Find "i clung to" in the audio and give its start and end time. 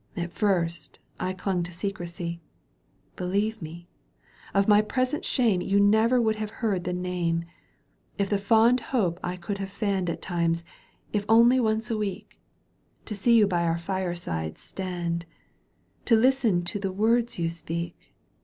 1.19-1.71